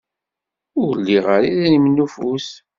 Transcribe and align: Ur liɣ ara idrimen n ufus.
Ur 0.83 0.91
liɣ 1.05 1.25
ara 1.35 1.47
idrimen 1.49 1.93
n 1.99 2.03
ufus. 2.05 2.47